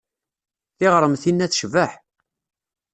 [0.77, 1.91] Tiɣremt-inna tecbeḥ.